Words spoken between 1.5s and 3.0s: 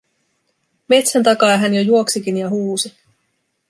hän jo juoksikin ja huusi: